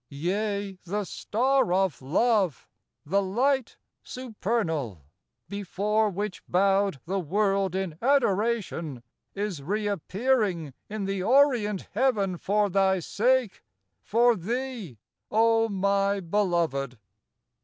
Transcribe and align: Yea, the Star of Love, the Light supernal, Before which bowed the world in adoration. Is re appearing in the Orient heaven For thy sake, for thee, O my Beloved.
Yea, 0.09 0.79
the 0.83 1.03
Star 1.03 1.71
of 1.71 2.01
Love, 2.01 2.67
the 3.05 3.21
Light 3.21 3.77
supernal, 4.01 5.05
Before 5.47 6.09
which 6.09 6.41
bowed 6.47 6.99
the 7.05 7.19
world 7.19 7.75
in 7.75 7.99
adoration. 8.01 9.03
Is 9.35 9.61
re 9.61 9.85
appearing 9.87 10.73
in 10.89 11.05
the 11.05 11.21
Orient 11.21 11.87
heaven 11.91 12.37
For 12.39 12.67
thy 12.67 12.97
sake, 12.97 13.63
for 14.01 14.35
thee, 14.35 14.97
O 15.29 15.69
my 15.69 16.19
Beloved. 16.19 16.97